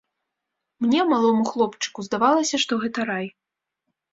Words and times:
Мне, 0.85 1.01
малому 1.11 1.43
хлопчыку, 1.51 2.07
здавалася, 2.07 2.55
што 2.65 2.73
гэта 2.85 2.99
рай. 3.15 3.25